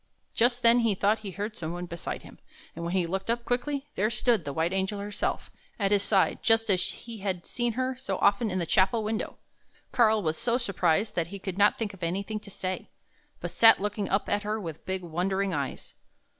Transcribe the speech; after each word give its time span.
Just 0.33 0.63
then 0.63 0.79
he 0.79 0.95
thought 0.95 1.19
he 1.19 1.29
heard 1.29 1.55
some 1.55 1.73
one 1.73 1.85
beside 1.85 2.23
him, 2.23 2.39
and 2.75 2.83
when 2.83 2.95
he 2.95 3.05
looked 3.05 3.29
up 3.29 3.45
quickly, 3.45 3.85
there 3.93 4.09
stood 4.09 4.45
the 4.45 4.51
white 4.51 4.73
Angel 4.73 4.97
herself 4.99 5.51
at 5.77 5.91
his 5.91 6.01
side, 6.01 6.39
just 6.41 6.71
as 6.71 6.81
he 6.89 7.19
had 7.19 7.45
seen 7.45 7.73
her 7.73 7.95
so 7.95 8.17
often 8.17 8.49
in 8.49 8.57
the 8.57 8.65
chapel 8.65 9.03
window! 9.03 9.37
Karl 9.91 10.23
was 10.23 10.39
so 10.39 10.57
surprised 10.57 11.13
that 11.13 11.27
he 11.27 11.37
could 11.37 11.59
not 11.59 11.77
think 11.77 11.93
of 11.93 12.01
anything 12.01 12.39
to 12.39 12.49
say, 12.49 12.89
but 13.41 13.51
sat 13.51 13.79
looking 13.79 14.09
up 14.09 14.27
at 14.27 14.41
her 14.41 14.59
with 14.59 14.87
big, 14.87 15.03
wondering 15.03 15.53
eyes. 15.53 15.93